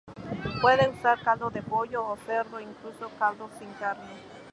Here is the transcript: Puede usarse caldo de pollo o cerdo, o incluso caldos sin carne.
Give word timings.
Puede 0.63 0.89
usarse 0.89 1.23
caldo 1.23 1.51
de 1.51 1.61
pollo 1.61 2.03
o 2.03 2.17
cerdo, 2.25 2.55
o 2.57 2.59
incluso 2.59 3.07
caldos 3.19 3.51
sin 3.59 3.71
carne. 3.79 4.09